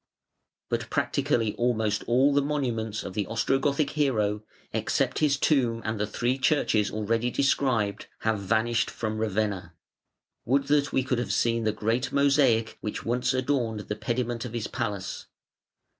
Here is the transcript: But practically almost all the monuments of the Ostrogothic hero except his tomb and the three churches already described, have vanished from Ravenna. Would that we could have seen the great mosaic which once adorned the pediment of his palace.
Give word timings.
But 0.67 0.89
practically 0.89 1.53
almost 1.57 2.03
all 2.07 2.33
the 2.33 2.41
monuments 2.41 3.03
of 3.03 3.13
the 3.13 3.27
Ostrogothic 3.27 3.91
hero 3.91 4.41
except 4.73 5.19
his 5.19 5.37
tomb 5.37 5.79
and 5.85 5.99
the 5.99 6.07
three 6.07 6.39
churches 6.39 6.89
already 6.89 7.29
described, 7.29 8.07
have 8.21 8.39
vanished 8.39 8.89
from 8.89 9.19
Ravenna. 9.19 9.75
Would 10.43 10.69
that 10.69 10.91
we 10.91 11.03
could 11.03 11.19
have 11.19 11.31
seen 11.31 11.65
the 11.65 11.71
great 11.71 12.11
mosaic 12.11 12.79
which 12.81 13.05
once 13.05 13.31
adorned 13.31 13.81
the 13.81 13.95
pediment 13.95 14.43
of 14.43 14.53
his 14.53 14.65
palace. 14.65 15.27